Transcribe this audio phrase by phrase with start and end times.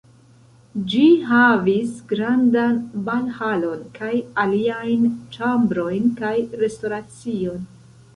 [0.91, 1.01] Ĝi
[1.31, 4.13] havis grandan balhalon kaj
[4.45, 5.05] aliajn
[5.37, 7.69] ĉambrojn kaj restoracion.